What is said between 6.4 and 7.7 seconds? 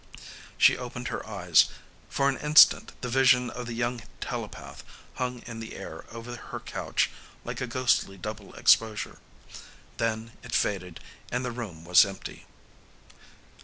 couch like a